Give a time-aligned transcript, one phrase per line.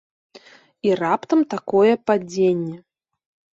[0.89, 2.75] І раптам такое падзенне.